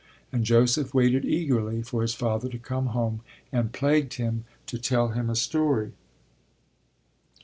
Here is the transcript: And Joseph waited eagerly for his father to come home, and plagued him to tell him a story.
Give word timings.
And 0.31 0.43
Joseph 0.43 0.95
waited 0.95 1.25
eagerly 1.25 1.83
for 1.83 2.01
his 2.01 2.15
father 2.15 2.49
to 2.49 2.57
come 2.57 2.87
home, 2.87 3.21
and 3.51 3.71
plagued 3.71 4.13
him 4.15 4.45
to 4.65 4.79
tell 4.79 5.09
him 5.09 5.29
a 5.29 5.35
story. 5.35 5.93